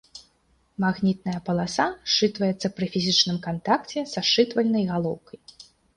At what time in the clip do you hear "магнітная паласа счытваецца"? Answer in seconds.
0.85-2.67